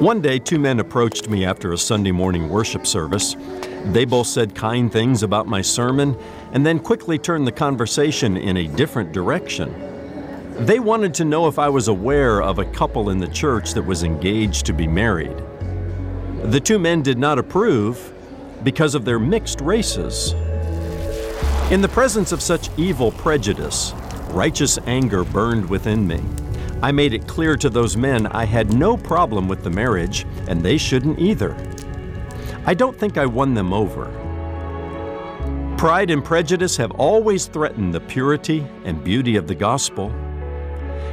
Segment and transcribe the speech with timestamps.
[0.00, 3.34] One day, two men approached me after a Sunday morning worship service.
[3.86, 6.18] They both said kind things about my sermon
[6.52, 9.74] and then quickly turned the conversation in a different direction.
[10.66, 13.86] They wanted to know if I was aware of a couple in the church that
[13.86, 15.42] was engaged to be married.
[16.42, 18.12] The two men did not approve
[18.64, 20.34] because of their mixed races.
[21.70, 23.94] In the presence of such evil prejudice,
[24.28, 26.20] righteous anger burned within me.
[26.82, 30.62] I made it clear to those men I had no problem with the marriage, and
[30.62, 31.56] they shouldn't either.
[32.66, 34.04] I don't think I won them over.
[35.78, 40.12] Pride and prejudice have always threatened the purity and beauty of the gospel.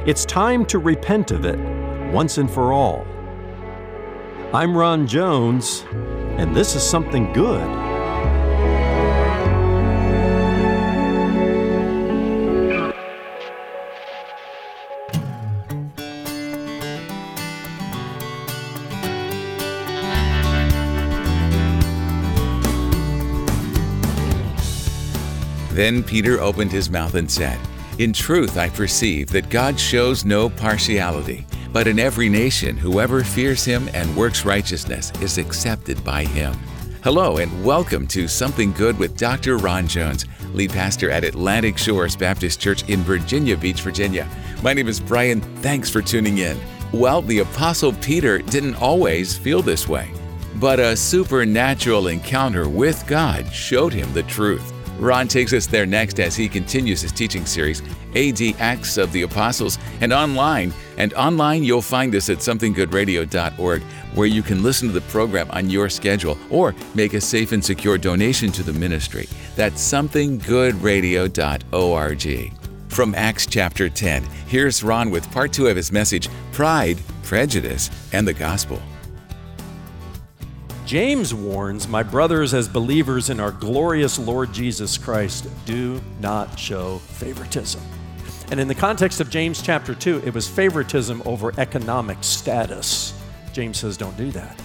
[0.06, 1.58] It's time to repent of it
[2.12, 3.06] once and for all.
[4.52, 5.84] I'm Ron Jones,
[6.38, 7.93] and this is something good.
[25.74, 27.58] Then Peter opened his mouth and said,
[27.98, 33.64] In truth, I perceive that God shows no partiality, but in every nation, whoever fears
[33.64, 36.54] him and works righteousness is accepted by him.
[37.02, 39.56] Hello, and welcome to Something Good with Dr.
[39.56, 44.28] Ron Jones, lead pastor at Atlantic Shores Baptist Church in Virginia Beach, Virginia.
[44.62, 45.40] My name is Brian.
[45.56, 46.56] Thanks for tuning in.
[46.92, 50.08] Well, the Apostle Peter didn't always feel this way,
[50.54, 54.70] but a supernatural encounter with God showed him the truth.
[54.98, 57.82] Ron takes us there next as he continues his teaching series,
[58.14, 60.72] AD Acts of the Apostles, and online.
[60.96, 63.82] And online, you'll find us at somethinggoodradio.org,
[64.14, 67.64] where you can listen to the program on your schedule or make a safe and
[67.64, 69.28] secure donation to the ministry.
[69.56, 72.52] That's somethinggoodradio.org.
[72.88, 78.28] From Acts chapter 10, here's Ron with part two of his message Pride, Prejudice, and
[78.28, 78.80] the Gospel.
[80.86, 86.98] James warns, My brothers, as believers in our glorious Lord Jesus Christ, do not show
[86.98, 87.80] favoritism.
[88.50, 93.18] And in the context of James chapter 2, it was favoritism over economic status.
[93.54, 94.60] James says, Don't do that.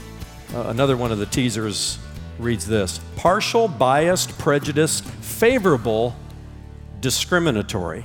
[0.54, 1.98] Uh, another one of the teasers
[2.38, 6.14] reads this partial, biased, prejudiced, favorable,
[7.00, 8.04] discriminatory.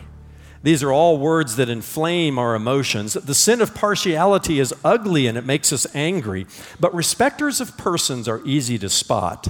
[0.65, 3.13] These are all words that inflame our emotions.
[3.13, 6.47] The sin of partiality is ugly and it makes us angry,
[6.81, 9.49] but respecters of persons are easy to spot.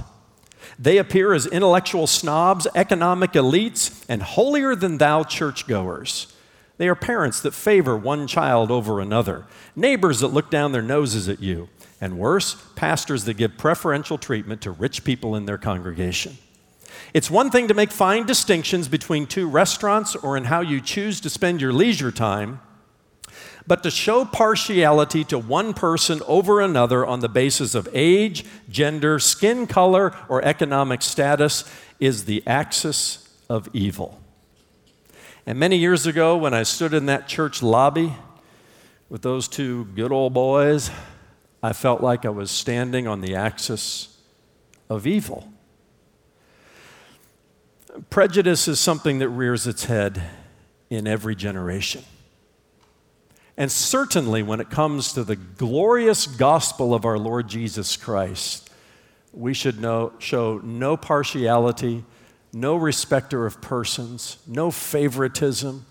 [0.77, 6.33] They appear as intellectual snobs, economic elites, and holier than thou churchgoers.
[6.77, 11.29] They are parents that favor one child over another, neighbors that look down their noses
[11.29, 11.69] at you,
[12.01, 16.37] and worse, pastors that give preferential treatment to rich people in their congregation.
[17.13, 21.21] It's one thing to make fine distinctions between two restaurants or in how you choose
[21.21, 22.59] to spend your leisure time,
[23.67, 29.19] but to show partiality to one person over another on the basis of age, gender,
[29.19, 31.63] skin color, or economic status
[31.99, 34.21] is the axis of evil.
[35.45, 38.13] And many years ago, when I stood in that church lobby
[39.09, 40.89] with those two good old boys,
[41.61, 44.19] I felt like I was standing on the axis
[44.89, 45.51] of evil.
[48.09, 50.21] Prejudice is something that rears its head
[50.89, 52.03] in every generation.
[53.57, 58.69] And certainly when it comes to the glorious gospel of our Lord Jesus Christ,
[59.31, 62.03] we should know, show no partiality,
[62.51, 65.85] no respecter of persons, no favoritism,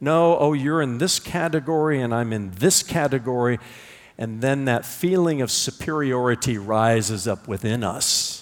[0.00, 3.60] no, oh, you're in this category and I'm in this category.
[4.18, 8.33] And then that feeling of superiority rises up within us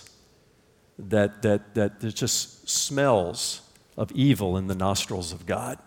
[0.98, 3.62] that, that, that just smells
[3.96, 5.78] of evil in the nostrils of God.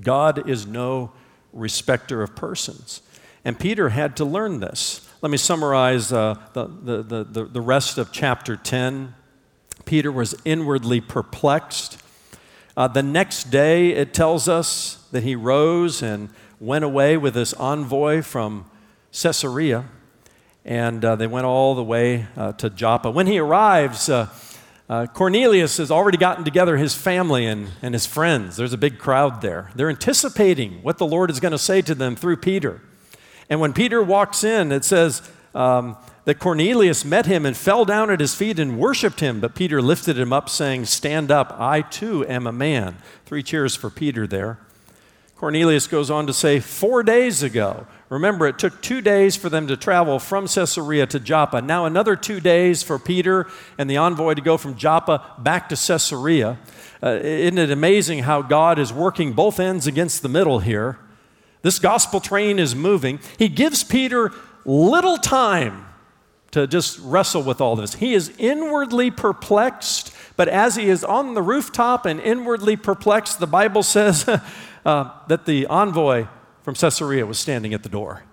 [0.00, 1.12] God is no
[1.52, 3.02] respecter of persons.
[3.44, 5.08] And Peter had to learn this.
[5.22, 9.14] Let me summarize uh, the, the, the, the rest of chapter 10.
[9.84, 12.00] Peter was inwardly perplexed.
[12.76, 17.52] Uh, the next day, it tells us that he rose and went away with this
[17.54, 18.70] envoy from
[19.12, 19.86] Caesarea
[20.64, 23.10] and uh, they went all the way uh, to Joppa.
[23.10, 24.28] When he arrives, uh,
[24.88, 28.56] uh, Cornelius has already gotten together his family and, and his friends.
[28.56, 29.70] There's a big crowd there.
[29.74, 32.80] They're anticipating what the Lord is going to say to them through Peter.
[33.48, 35.22] And when Peter walks in, it says
[35.54, 39.40] um, that Cornelius met him and fell down at his feet and worshiped him.
[39.40, 42.96] But Peter lifted him up, saying, Stand up, I too am a man.
[43.26, 44.58] Three cheers for Peter there.
[45.40, 49.66] Cornelius goes on to say, Four days ago, remember it took two days for them
[49.68, 51.62] to travel from Caesarea to Joppa.
[51.62, 53.46] Now, another two days for Peter
[53.78, 56.58] and the envoy to go from Joppa back to Caesarea.
[57.02, 60.98] Uh, isn't it amazing how God is working both ends against the middle here?
[61.62, 63.18] This gospel train is moving.
[63.38, 64.32] He gives Peter
[64.66, 65.86] little time
[66.50, 67.94] to just wrestle with all this.
[67.94, 73.46] He is inwardly perplexed, but as he is on the rooftop and inwardly perplexed, the
[73.46, 74.28] Bible says
[74.84, 76.26] uh, that the envoy
[76.62, 78.24] from Caesarea was standing at the door.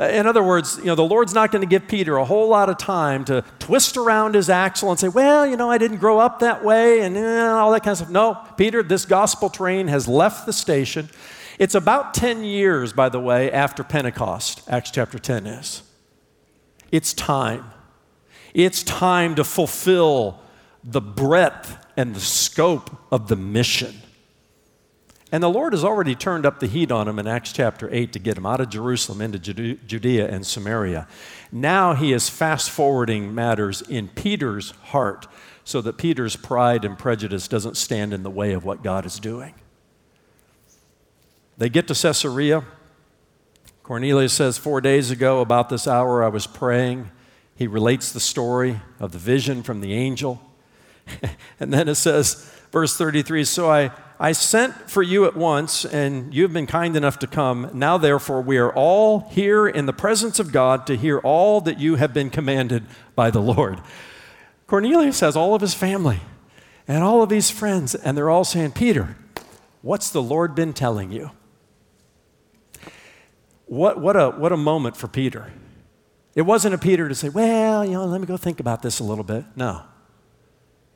[0.00, 2.48] Uh, in other words, you know, the Lord's not going to give Peter a whole
[2.48, 5.98] lot of time to twist around his axle and say, well, you know, I didn't
[5.98, 8.10] grow up that way and eh, all that kind of stuff.
[8.10, 11.10] No, Peter, this gospel train has left the station.
[11.58, 15.82] It's about 10 years, by the way, after Pentecost, Acts chapter 10 is.
[16.90, 17.70] It's time.
[18.54, 20.40] It's time to fulfill
[20.82, 24.00] the breadth and the scope of the mission.
[25.32, 28.12] And the Lord has already turned up the heat on him in Acts chapter 8
[28.14, 31.06] to get him out of Jerusalem into Judea and Samaria.
[31.52, 35.28] Now he is fast forwarding matters in Peter's heart
[35.62, 39.20] so that Peter's pride and prejudice doesn't stand in the way of what God is
[39.20, 39.54] doing.
[41.58, 42.64] They get to Caesarea.
[43.84, 47.10] Cornelius says, Four days ago, about this hour, I was praying.
[47.54, 50.40] He relates the story of the vision from the angel.
[51.60, 53.92] and then it says, verse 33 So I
[54.22, 57.70] I sent for you at once, and you have been kind enough to come.
[57.72, 61.80] Now, therefore, we are all here in the presence of God to hear all that
[61.80, 62.84] you have been commanded
[63.14, 63.80] by the Lord.
[64.66, 66.20] Cornelius has all of his family
[66.86, 69.16] and all of his friends, and they're all saying, Peter,
[69.80, 71.30] what's the Lord been telling you?
[73.64, 75.50] What, what, a, what a moment for Peter.
[76.34, 79.00] It wasn't a Peter to say, well, you know, let me go think about this
[79.00, 79.46] a little bit.
[79.56, 79.84] No.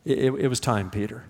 [0.04, 1.24] It, it, it was time, Peter.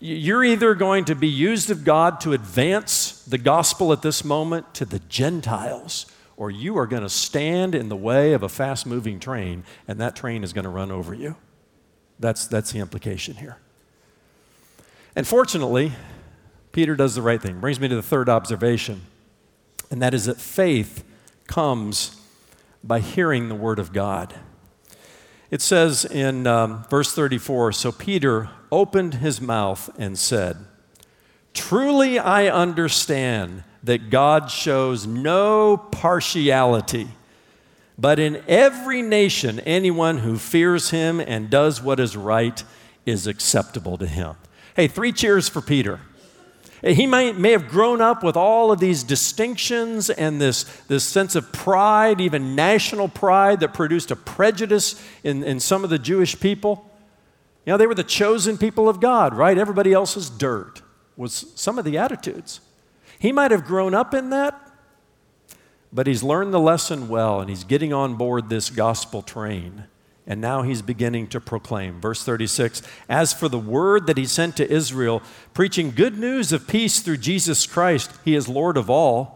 [0.00, 4.74] You're either going to be used of God to advance the gospel at this moment
[4.74, 6.06] to the Gentiles,
[6.36, 9.98] or you are going to stand in the way of a fast moving train, and
[10.00, 11.36] that train is going to run over you.
[12.18, 13.58] That's, that's the implication here.
[15.14, 15.92] And fortunately,
[16.72, 17.58] Peter does the right thing.
[17.60, 19.02] Brings me to the third observation,
[19.90, 21.04] and that is that faith
[21.46, 22.20] comes
[22.84, 24.34] by hearing the Word of God.
[25.50, 30.56] It says in um, verse 34 So Peter opened his mouth and said,
[31.54, 37.08] Truly I understand that God shows no partiality,
[37.98, 42.62] but in every nation, anyone who fears him and does what is right
[43.06, 44.34] is acceptable to him.
[44.74, 46.00] Hey, three cheers for Peter.
[46.82, 51.34] He might, may have grown up with all of these distinctions and this, this sense
[51.34, 56.38] of pride, even national pride, that produced a prejudice in, in some of the Jewish
[56.38, 56.90] people.
[57.66, 59.58] You know, they were the chosen people of God, right?
[59.58, 60.82] Everybody else's dirt,
[61.16, 62.60] was some of the attitudes.
[63.18, 64.58] He might have grown up in that,
[65.92, 69.84] but he's learned the lesson well and he's getting on board this gospel train.
[70.28, 72.00] And now he's beginning to proclaim.
[72.00, 75.22] Verse 36 As for the word that he sent to Israel,
[75.54, 79.35] preaching good news of peace through Jesus Christ, he is Lord of all.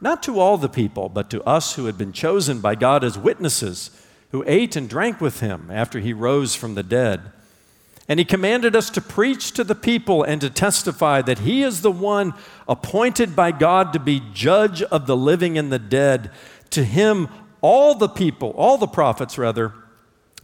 [0.00, 3.18] not to all the people, but to us who had been chosen by God as
[3.18, 3.90] witnesses,
[4.30, 7.32] who ate and drank with him after he rose from the dead.
[8.08, 11.82] And he commanded us to preach to the people and to testify that he is
[11.82, 12.32] the one
[12.66, 16.30] appointed by God to be judge of the living and the dead.
[16.70, 17.28] To him,
[17.60, 19.74] all the people, all the prophets rather,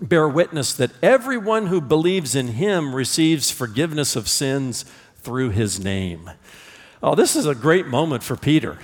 [0.00, 4.84] bear witness that everyone who believes in him receives forgiveness of sins
[5.16, 6.30] through his name.
[7.02, 8.78] Oh, this is a great moment for Peter.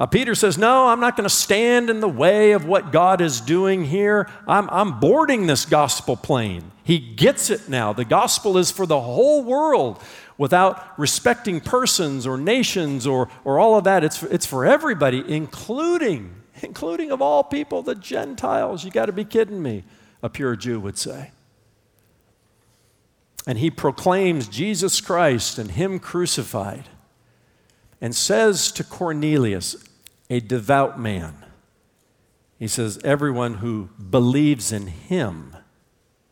[0.00, 3.20] Uh, Peter says, No, I'm not going to stand in the way of what God
[3.20, 4.30] is doing here.
[4.48, 6.72] I'm, I'm boarding this gospel plane.
[6.82, 7.92] He gets it now.
[7.92, 10.02] The gospel is for the whole world
[10.38, 14.02] without respecting persons or nations or, or all of that.
[14.02, 18.84] It's, it's for everybody, including including of all people, the Gentiles.
[18.84, 19.84] You got to be kidding me,
[20.22, 21.30] a pure Jew would say.
[23.46, 26.88] And he proclaims Jesus Christ and Him crucified
[28.00, 29.76] and says to Cornelius,
[30.30, 31.44] a devout man,
[32.58, 35.56] he says, Everyone who believes in Him,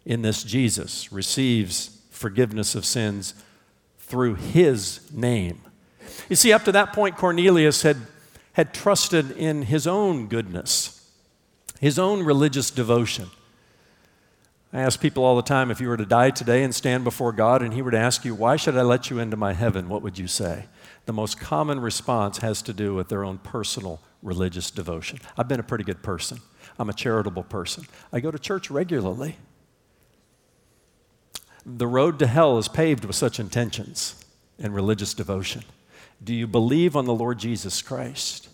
[0.06, 3.34] in this Jesus, receives forgiveness of sins
[3.98, 5.60] through His name.
[6.30, 7.98] You see, up to that point, Cornelius had
[8.58, 11.08] had trusted in his own goodness,
[11.78, 13.30] his own religious devotion.
[14.72, 17.30] I ask people all the time if you were to die today and stand before
[17.30, 19.88] God and He were to ask you, Why should I let you into my heaven?
[19.88, 20.64] What would you say?
[21.08, 25.18] The most common response has to do with their own personal religious devotion.
[25.38, 26.42] I've been a pretty good person.
[26.78, 27.86] I'm a charitable person.
[28.12, 29.36] I go to church regularly.
[31.64, 34.22] The road to hell is paved with such intentions
[34.58, 35.64] and religious devotion.
[36.22, 38.50] Do you believe on the Lord Jesus Christ?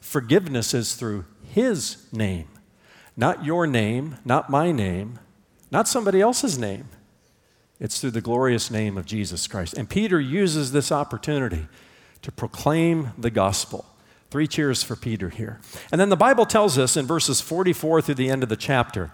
[0.00, 2.48] Forgiveness is through His name,
[3.18, 5.18] not your name, not my name,
[5.70, 6.88] not somebody else's name.
[7.78, 9.74] It's through the glorious name of Jesus Christ.
[9.74, 11.68] And Peter uses this opportunity
[12.22, 13.84] to proclaim the gospel.
[14.30, 15.60] Three cheers for Peter here.
[15.90, 19.10] And then the Bible tells us in verses 44 through the end of the chapter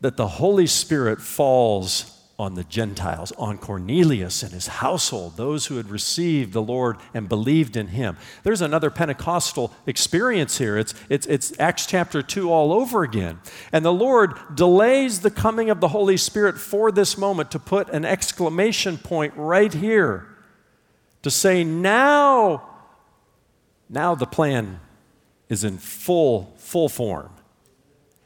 [0.00, 5.76] that the Holy Spirit falls on the Gentiles, on Cornelius and his household, those who
[5.76, 8.16] had received the Lord and believed in him.
[8.42, 10.76] There's another Pentecostal experience here.
[10.76, 13.40] It's, it's, it's Acts chapter 2 all over again.
[13.70, 17.88] And the Lord delays the coming of the Holy Spirit for this moment to put
[17.90, 20.31] an exclamation point right here
[21.22, 22.68] to say, now,
[23.88, 24.80] now the plan
[25.48, 27.30] is in full, full form.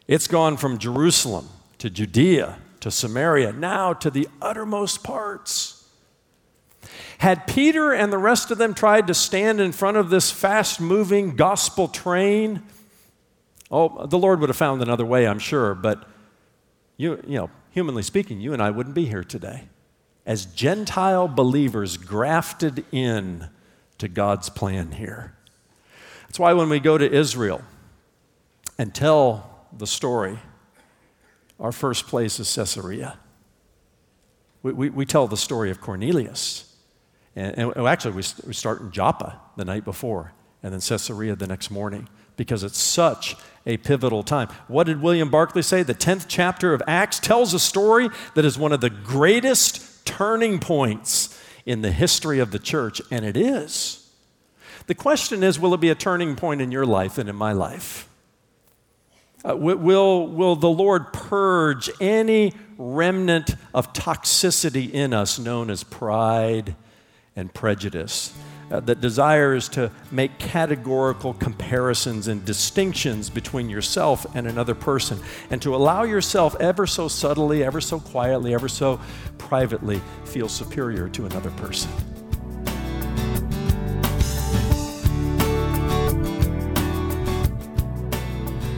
[0.09, 1.49] It's gone from Jerusalem
[1.79, 5.89] to Judea to Samaria, now to the uttermost parts.
[7.19, 10.81] Had Peter and the rest of them tried to stand in front of this fast
[10.81, 12.63] moving gospel train,
[13.71, 16.07] oh, the Lord would have found another way, I'm sure, but
[16.97, 19.65] you, you know, humanly speaking, you and I wouldn't be here today.
[20.27, 23.49] As Gentile believers grafted in
[23.99, 25.35] to God's plan here.
[26.27, 27.63] That's why when we go to Israel
[28.77, 30.39] and tell the story,
[31.59, 33.19] our first place is Caesarea.
[34.63, 36.75] We, we, we tell the story of Cornelius.
[37.35, 41.37] And, and oh, actually, we, we start in Joppa the night before, and then Caesarea
[41.37, 44.49] the next morning, because it's such a pivotal time.
[44.69, 45.83] What did William Barclay say?
[45.83, 50.59] The 10th chapter of Acts tells a story that is one of the greatest turning
[50.59, 54.11] points in the history of the church, and it is.
[54.87, 57.53] The question is will it be a turning point in your life and in my
[57.53, 58.09] life?
[59.45, 66.75] Uh, will, will the Lord purge any remnant of toxicity in us known as pride
[67.37, 68.33] and prejudice
[68.71, 75.19] uh, that desires to make categorical comparisons and distinctions between yourself and another person,
[75.51, 79.01] and to allow yourself ever so subtly, ever so quietly, ever so
[79.39, 81.91] privately feel superior to another person?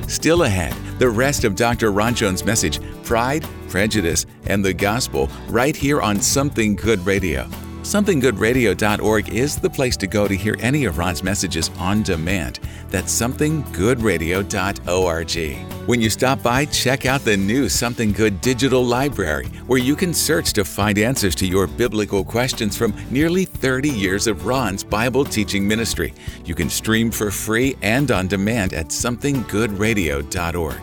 [0.08, 1.92] Still ahead, the rest of Dr.
[1.92, 7.48] Ron Jones' message Pride, Prejudice, and the Gospel right here on Something Good Radio.
[7.88, 12.60] SomethingGoodRadio.org is the place to go to hear any of Ron's messages on demand.
[12.90, 15.88] That's SomethingGoodRadio.org.
[15.88, 20.12] When you stop by, check out the new Something Good digital library, where you can
[20.12, 25.24] search to find answers to your biblical questions from nearly 30 years of Ron's Bible
[25.24, 26.12] teaching ministry.
[26.44, 30.80] You can stream for free and on demand at SomethingGoodRadio.org.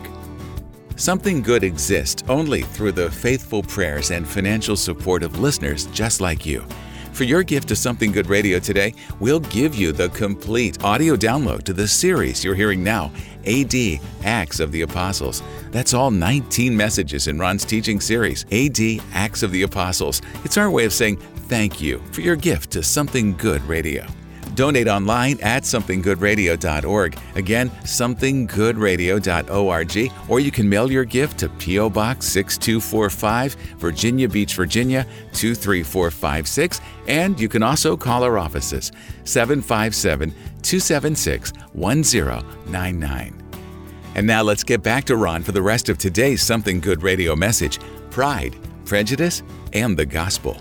[0.96, 6.44] Something Good exists only through the faithful prayers and financial support of listeners just like
[6.44, 6.64] you.
[7.16, 11.62] For your gift to Something Good Radio today, we'll give you the complete audio download
[11.62, 13.10] to the series you're hearing now,
[13.46, 13.74] AD
[14.22, 15.42] Acts of the Apostles.
[15.70, 20.20] That's all 19 messages in Ron's teaching series, AD Acts of the Apostles.
[20.44, 21.16] It's our way of saying
[21.48, 24.06] thank you for your gift to Something Good Radio.
[24.56, 27.18] Donate online at somethinggoodradio.org.
[27.34, 31.90] Again, somethinggoodradio.org, or you can mail your gift to P.O.
[31.90, 38.92] Box 6245, Virginia Beach, Virginia 23456, and you can also call our offices
[39.24, 43.42] 757 276 1099.
[44.14, 47.36] And now let's get back to Ron for the rest of today's Something Good radio
[47.36, 47.78] message
[48.10, 49.42] Pride, Prejudice,
[49.74, 50.56] and the Gospel.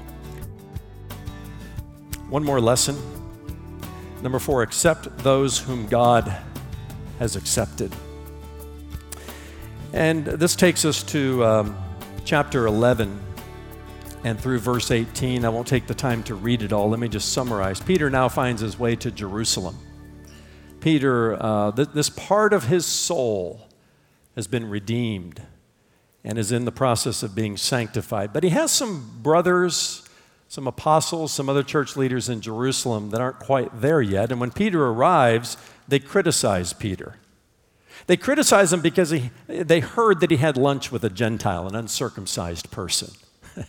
[2.30, 2.98] One more lesson
[4.26, 6.36] Number four, accept those whom God
[7.20, 7.96] has accepted.
[9.94, 11.78] And this takes us to um,
[12.24, 13.20] chapter 11
[14.24, 15.46] and through verse 18.
[15.46, 16.90] I won't take the time to read it all.
[16.90, 17.80] Let me just summarize.
[17.80, 19.78] Peter now finds his way to Jerusalem.
[20.80, 23.70] Peter, uh, th- this part of his soul
[24.36, 25.40] has been redeemed
[26.24, 28.34] and is in the process of being sanctified.
[28.34, 30.05] But he has some brothers
[30.48, 34.32] some apostles, some other church leaders in Jerusalem that aren't quite there yet.
[34.32, 37.16] And when Peter arrives, they criticize Peter.
[38.08, 41.76] They criticize him because he, they heard that he had lunch with a Gentile, an
[41.76, 43.12] uncircumcised person.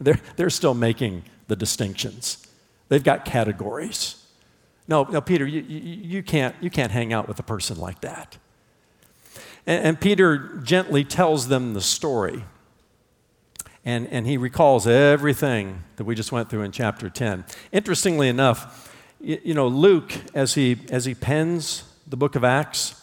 [0.00, 2.46] they're, they're still making the distinctions.
[2.88, 4.24] They've got categories.
[4.88, 8.00] No, no, Peter, you, you, you can't, you can't hang out with a person like
[8.00, 8.38] that.
[9.66, 12.44] And, and Peter gently tells them the story
[13.86, 17.44] and, and he recalls everything that we just went through in chapter 10.
[17.70, 23.00] Interestingly enough, you, you know, Luke, as he, as he pens the book of Acts,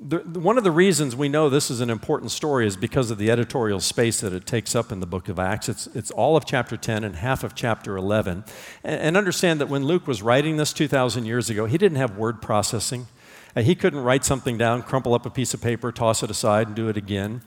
[0.00, 3.18] the, one of the reasons we know this is an important story is because of
[3.18, 5.68] the editorial space that it takes up in the book of Acts.
[5.68, 8.44] It's, it's all of chapter 10 and half of chapter 11.
[8.84, 12.16] And, and understand that when Luke was writing this 2,000 years ago, he didn't have
[12.16, 13.06] word processing.
[13.54, 16.68] Uh, he couldn't write something down, crumple up a piece of paper, toss it aside,
[16.68, 17.42] and do it again.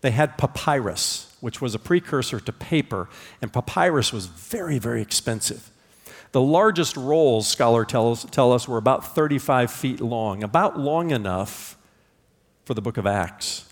[0.00, 3.06] They had papyrus, which was a precursor to paper,
[3.42, 5.68] and papyrus was very, very expensive.
[6.32, 11.76] The largest rolls, scholars tell tell us, were about 35 feet long, about long enough
[12.64, 13.70] for the book of Acts.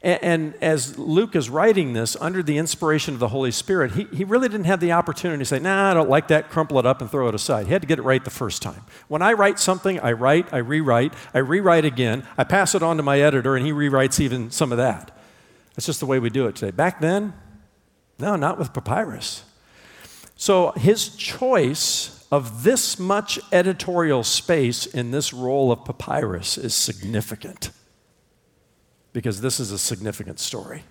[0.00, 4.04] And, and, as Luke is writing this under the inspiration of the Holy Spirit, he,
[4.04, 6.86] he really didn't have the opportunity to say, nah, I don't like that, crumple it
[6.86, 7.66] up and throw it aside.
[7.66, 8.84] He had to get it right the first time.
[9.08, 12.96] When I write something, I write, I rewrite, I rewrite again, I pass it on
[12.96, 15.10] to my editor, and he rewrites even some of that.
[15.74, 16.70] That's just the way we do it today.
[16.70, 17.32] Back then,
[18.18, 19.44] no, not with papyrus.
[20.36, 27.70] So his choice of this much editorial space in this roll of papyrus is significant
[29.12, 30.84] because this is a significant story.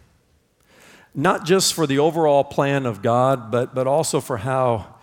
[1.15, 4.95] Not just for the overall plan of God, but, but also for how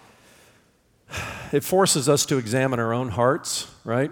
[1.53, 4.11] it forces us to examine our own hearts, right?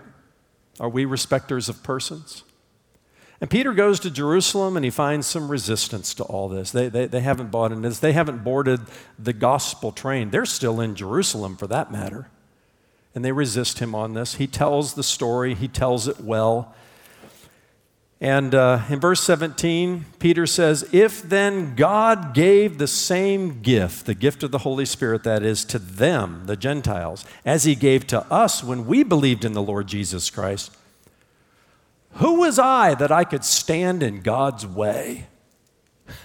[0.81, 2.44] Are we respecters of persons?
[3.41, 6.71] And Peter goes to Jerusalem and he finds some resistance to all this.
[6.71, 8.81] They, they, they haven't bought into this, they haven't boarded
[9.19, 10.31] the gospel train.
[10.31, 12.29] They're still in Jerusalem for that matter.
[13.15, 14.37] And they resist him on this.
[14.37, 16.75] He tells the story, he tells it well.
[18.21, 24.15] And uh, in verse 17, Peter says, If then God gave the same gift, the
[24.15, 28.25] gift of the Holy Spirit, that is, to them, the Gentiles, as he gave to
[28.33, 30.75] us when we believed in the Lord Jesus Christ,
[32.15, 35.27] who was I that I could stand in God's way?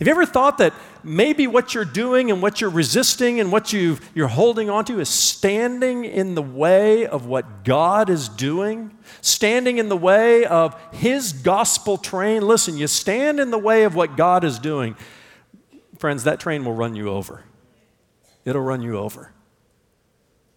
[0.00, 0.72] Have you ever thought that
[1.04, 5.10] maybe what you're doing and what you're resisting and what you you're holding onto is
[5.10, 8.96] standing in the way of what God is doing?
[9.20, 12.40] Standing in the way of His gospel train?
[12.40, 14.96] Listen, you stand in the way of what God is doing.
[15.98, 17.44] Friends, that train will run you over.
[18.46, 19.34] It'll run you over.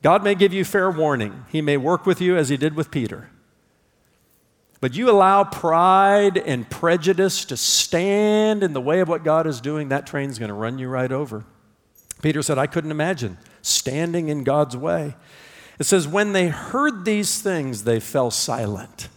[0.02, 2.92] God may give you fair warning, He may work with you as He did with
[2.92, 3.30] Peter.
[4.84, 9.62] But you allow pride and prejudice to stand in the way of what God is
[9.62, 11.46] doing, that train's going to run you right over.
[12.22, 15.16] Peter said, I couldn't imagine standing in God's way.
[15.80, 19.08] It says, when they heard these things, they fell silent.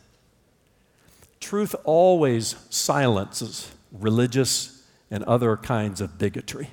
[1.41, 6.71] Truth always silences religious and other kinds of bigotry.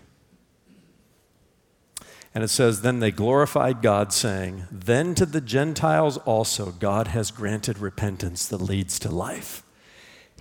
[2.33, 7.31] And it says, Then they glorified God, saying, Then to the Gentiles also God has
[7.31, 9.63] granted repentance that leads to life.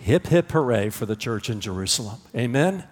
[0.01, 2.21] Hip, hip, hooray for the church in Jerusalem.
[2.35, 2.75] Amen?
[2.75, 2.89] Amen?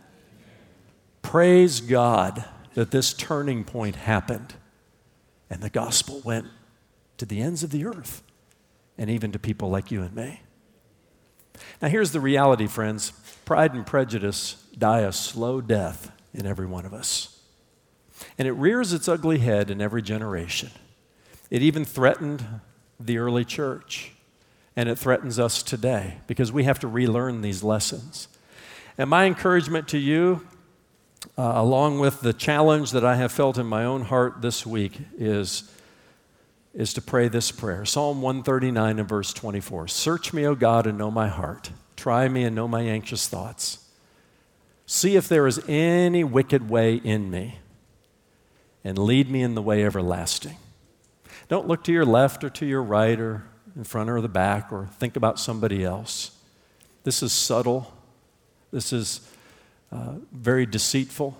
[1.22, 4.54] Praise God that this turning point happened
[5.48, 6.46] and the gospel went
[7.18, 8.22] to the ends of the earth
[8.96, 10.40] and even to people like you and me.
[11.82, 13.12] Now, here's the reality, friends
[13.44, 17.39] pride and prejudice die a slow death in every one of us
[18.38, 20.70] and it rears its ugly head in every generation.
[21.50, 22.44] It even threatened
[22.98, 24.12] the early church,
[24.76, 28.28] and it threatens us today because we have to relearn these lessons.
[28.96, 30.46] And my encouragement to you,
[31.36, 34.98] uh, along with the challenge that I have felt in my own heart this week,
[35.18, 35.70] is,
[36.74, 40.98] is to pray this prayer Psalm 139 and verse 24 Search me, O God, and
[40.98, 41.70] know my heart.
[41.96, 43.86] Try me and know my anxious thoughts.
[44.86, 47.58] See if there is any wicked way in me
[48.84, 50.56] and lead me in the way everlasting.
[51.48, 53.44] Don't look to your left or to your right or
[53.76, 56.32] in front or the back or think about somebody else.
[57.04, 57.92] This is subtle.
[58.70, 59.20] This is
[59.92, 61.36] uh, very deceitful.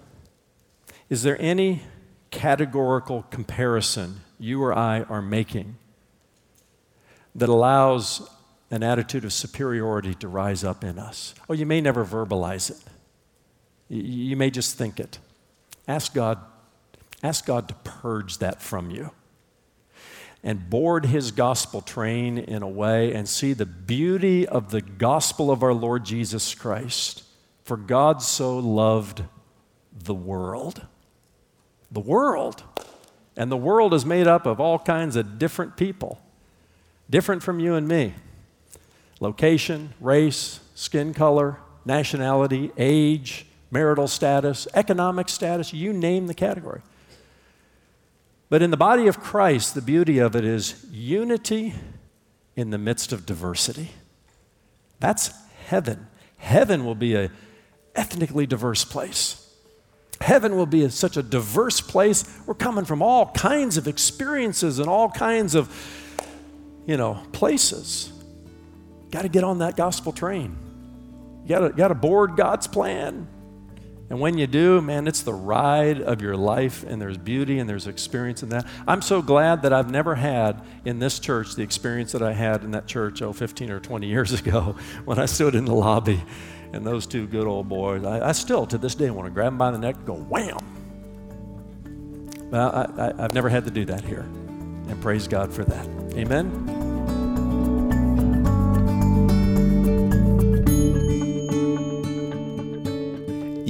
[1.08, 1.82] Is there any
[2.30, 5.76] categorical comparison you or I are making
[7.34, 8.28] that allows
[8.70, 11.34] an attitude of superiority to rise up in us?
[11.48, 12.78] Oh, you may never verbalize it,
[13.88, 15.18] you may just think it.
[15.88, 16.38] Ask God
[17.22, 19.10] Ask God to purge that from you
[20.42, 25.50] and board his gospel train in a way and see the beauty of the gospel
[25.50, 27.24] of our Lord Jesus Christ.
[27.64, 29.22] For God so loved
[29.92, 30.86] the world.
[31.90, 32.62] The world.
[33.36, 36.20] And the world is made up of all kinds of different people,
[37.08, 38.14] different from you and me.
[39.20, 46.80] Location, race, skin color, nationality, age, marital status, economic status, you name the category.
[48.50, 51.72] But in the body of Christ, the beauty of it is unity
[52.56, 53.92] in the midst of diversity.
[54.98, 55.30] That's
[55.66, 56.08] heaven.
[56.36, 57.30] Heaven will be a
[57.94, 59.46] ethnically diverse place.
[60.20, 62.40] Heaven will be such a diverse place.
[62.44, 65.72] We're coming from all kinds of experiences and all kinds of,
[66.86, 68.12] you know, places.
[69.10, 70.58] got to get on that gospel train.
[71.46, 73.28] Got to board God's plan.
[74.10, 77.70] And when you do, man, it's the ride of your life, and there's beauty and
[77.70, 78.66] there's experience in that.
[78.86, 82.64] I'm so glad that I've never had in this church the experience that I had
[82.64, 86.20] in that church, oh, 15 or 20 years ago when I stood in the lobby
[86.72, 88.04] and those two good old boys.
[88.04, 90.14] I, I still, to this day, want to grab them by the neck and go
[90.14, 90.58] wham.
[92.50, 94.22] But I, I, I've never had to do that here.
[94.88, 95.86] And praise God for that.
[96.16, 96.79] Amen.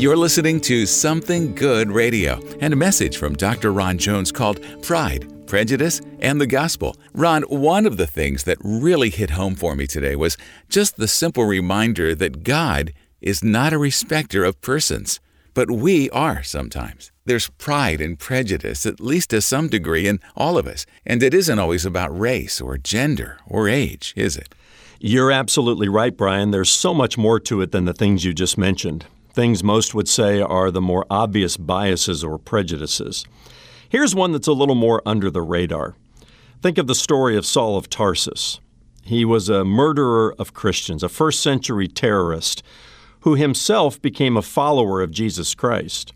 [0.01, 3.71] You're listening to Something Good Radio and a message from Dr.
[3.71, 6.97] Ron Jones called Pride, Prejudice, and the Gospel.
[7.13, 10.39] Ron, one of the things that really hit home for me today was
[10.71, 15.21] just the simple reminder that God is not a respecter of persons,
[15.53, 17.13] but we are sometimes.
[17.27, 21.35] There's pride and prejudice, at least to some degree, in all of us, and it
[21.35, 24.55] isn't always about race or gender or age, is it?
[24.99, 26.53] You're absolutely right, Brian.
[26.53, 29.05] There's so much more to it than the things you just mentioned
[29.40, 33.24] things most would say are the more obvious biases or prejudices.
[33.88, 35.96] Here's one that's a little more under the radar.
[36.61, 38.61] Think of the story of Saul of Tarsus.
[39.03, 42.62] He was a murderer of Christians, a first century terrorist
[43.20, 46.12] who himself became a follower of Jesus Christ.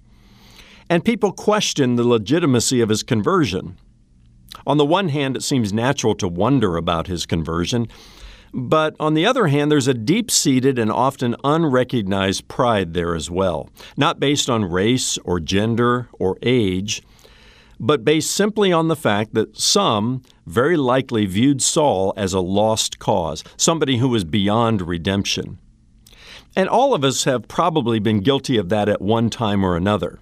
[0.90, 3.78] And people questioned the legitimacy of his conversion.
[4.66, 7.88] On the one hand, it seems natural to wonder about his conversion.
[8.56, 13.28] But on the other hand, there's a deep seated and often unrecognized pride there as
[13.28, 17.02] well, not based on race or gender or age,
[17.80, 23.00] but based simply on the fact that some very likely viewed Saul as a lost
[23.00, 25.58] cause, somebody who was beyond redemption.
[26.54, 30.20] And all of us have probably been guilty of that at one time or another.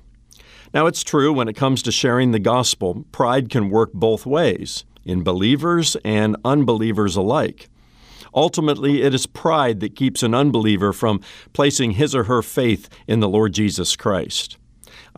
[0.73, 4.87] Now, it's true when it comes to sharing the gospel, pride can work both ways,
[5.05, 7.69] in believers and unbelievers alike.
[8.35, 11.21] Ultimately, it is pride that keeps an unbeliever from
[11.53, 14.57] placing his or her faith in the Lord Jesus Christ.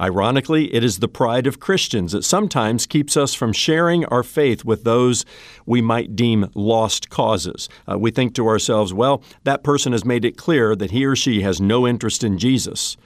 [0.00, 4.64] Ironically, it is the pride of Christians that sometimes keeps us from sharing our faith
[4.64, 5.24] with those
[5.66, 7.68] we might deem lost causes.
[7.88, 11.14] Uh, we think to ourselves, well, that person has made it clear that he or
[11.14, 12.96] she has no interest in Jesus.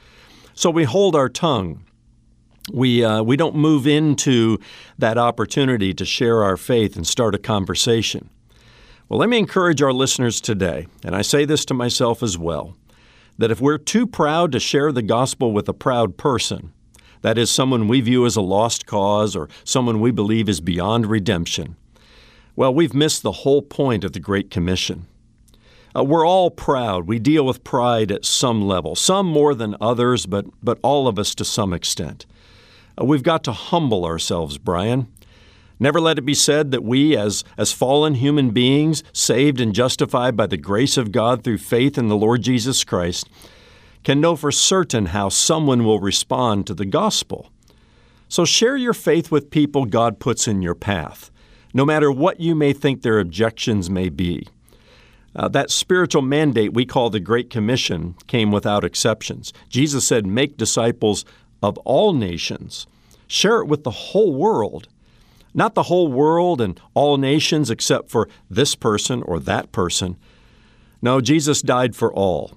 [0.55, 1.85] So we hold our tongue.
[2.73, 4.59] We, uh, we don't move into
[4.99, 8.31] that opportunity to share our faith and start a conversation.
[9.09, 12.77] Well, let me encourage our listeners today, and I say this to myself as well,
[13.39, 16.75] that if we're too proud to share the gospel with a proud person,
[17.23, 21.07] that is, someone we view as a lost cause or someone we believe is beyond
[21.07, 21.77] redemption,
[22.55, 25.07] well, we've missed the whole point of the Great Commission.
[25.97, 27.09] Uh, we're all proud.
[27.09, 31.19] We deal with pride at some level, some more than others, but, but all of
[31.19, 32.27] us to some extent.
[33.01, 35.09] Uh, we've got to humble ourselves, Brian.
[35.81, 40.37] Never let it be said that we, as, as fallen human beings, saved and justified
[40.37, 43.29] by the grace of God through faith in the Lord Jesus Christ,
[44.03, 47.51] can know for certain how someone will respond to the gospel.
[48.29, 51.31] So share your faith with people God puts in your path,
[51.73, 54.47] no matter what you may think their objections may be.
[55.37, 59.53] Uh, that spiritual mandate we call the Great Commission came without exceptions.
[59.69, 61.25] Jesus said, Make disciples
[61.63, 62.87] of all nations,
[63.27, 64.89] share it with the whole world
[65.59, 70.17] not the whole world and all nations except for this person or that person.
[71.03, 72.53] No, Jesus died for all.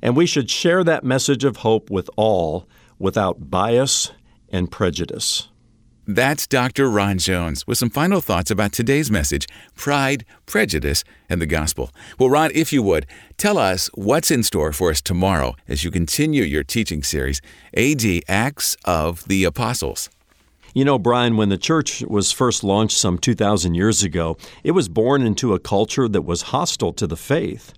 [0.00, 2.66] And we should share that message of hope with all
[2.98, 4.12] without bias
[4.48, 5.48] and prejudice.
[6.06, 6.88] That's Dr.
[6.88, 11.90] Ron Jones with some final thoughts about today's message pride, prejudice, and the gospel.
[12.18, 13.04] Well, Ron, if you would,
[13.36, 17.42] tell us what's in store for us tomorrow as you continue your teaching series,
[17.76, 20.08] AD Acts of the Apostles.
[20.74, 24.88] You know, Brian, when the church was first launched some 2,000 years ago, it was
[24.88, 27.72] born into a culture that was hostile to the faith.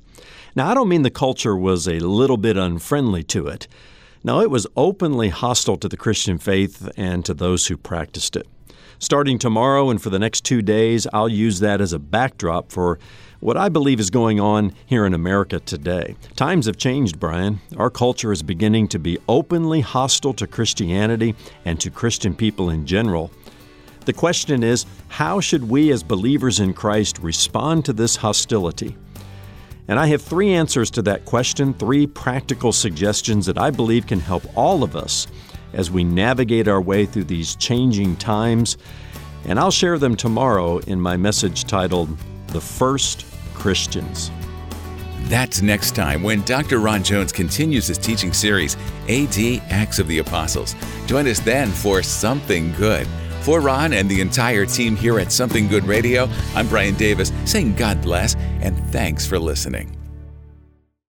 [0.57, 3.69] Now, I don't mean the culture was a little bit unfriendly to it.
[4.25, 8.47] No, it was openly hostile to the Christian faith and to those who practiced it.
[8.99, 12.99] Starting tomorrow and for the next two days, I'll use that as a backdrop for
[13.41, 16.15] what I believe is going on here in America today.
[16.37, 17.61] Times have changed, Brian.
[17.77, 22.87] Our culture is beginning to be openly hostile to Christianity and to Christian people in
[22.87, 23.31] general.
[24.05, 28.97] The question is how should we as believers in Christ respond to this hostility?
[29.89, 34.21] And I have three answers to that question, three practical suggestions that I believe can
[34.21, 35.27] help all of us
[35.73, 38.77] as we navigate our way through these changing times.
[39.47, 42.17] And I'll share them tomorrow in my message titled
[42.49, 43.30] The First
[43.61, 44.31] Christians.
[45.25, 46.81] That's next time when Dr.
[46.81, 48.77] Ron Jones continues his teaching series,
[49.09, 50.75] AD Acts of the Apostles.
[51.07, 53.07] Join us then for Something Good.
[53.43, 57.77] For Ron and the entire team here at Something Good Radio, I'm Brian Davis saying
[57.77, 60.00] God bless and thanks for listening.